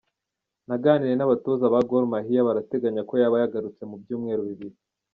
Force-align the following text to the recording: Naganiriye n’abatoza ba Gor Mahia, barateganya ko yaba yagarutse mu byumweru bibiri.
Naganiriye 0.67 1.15
n’abatoza 1.17 1.73
ba 1.73 1.79
Gor 1.89 2.03
Mahia, 2.11 2.47
barateganya 2.47 3.01
ko 3.09 3.13
yaba 3.21 3.35
yagarutse 3.41 3.81
mu 3.89 3.95
byumweru 4.01 4.41
bibiri. 4.49 4.77